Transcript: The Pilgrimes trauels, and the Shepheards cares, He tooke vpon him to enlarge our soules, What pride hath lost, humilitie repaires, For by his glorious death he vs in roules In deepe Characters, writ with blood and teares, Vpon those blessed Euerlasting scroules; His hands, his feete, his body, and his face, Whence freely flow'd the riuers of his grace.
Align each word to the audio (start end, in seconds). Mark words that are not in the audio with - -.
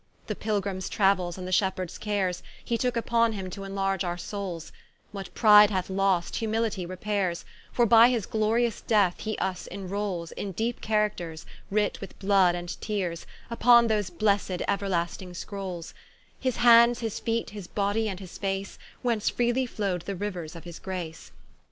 The 0.25 0.33
Pilgrimes 0.35 0.89
trauels, 0.89 1.37
and 1.37 1.45
the 1.47 1.51
Shepheards 1.51 1.99
cares, 1.99 2.41
He 2.65 2.75
tooke 2.75 2.95
vpon 2.95 3.33
him 3.35 3.51
to 3.51 3.63
enlarge 3.63 4.03
our 4.03 4.17
soules, 4.17 4.71
What 5.11 5.31
pride 5.35 5.69
hath 5.69 5.91
lost, 5.91 6.37
humilitie 6.37 6.87
repaires, 6.87 7.43
For 7.71 7.85
by 7.85 8.09
his 8.09 8.25
glorious 8.25 8.81
death 8.81 9.19
he 9.19 9.37
vs 9.39 9.67
in 9.67 9.89
roules 9.89 10.31
In 10.31 10.53
deepe 10.53 10.81
Characters, 10.81 11.45
writ 11.69 12.01
with 12.01 12.17
blood 12.17 12.55
and 12.55 12.69
teares, 12.81 13.27
Vpon 13.51 13.89
those 13.89 14.09
blessed 14.09 14.63
Euerlasting 14.67 15.33
scroules; 15.35 15.93
His 16.39 16.55
hands, 16.57 17.01
his 17.01 17.19
feete, 17.21 17.51
his 17.51 17.67
body, 17.67 18.09
and 18.09 18.19
his 18.19 18.39
face, 18.39 18.79
Whence 19.03 19.29
freely 19.29 19.67
flow'd 19.67 20.05
the 20.07 20.15
riuers 20.15 20.55
of 20.55 20.63
his 20.63 20.79
grace. 20.79 21.31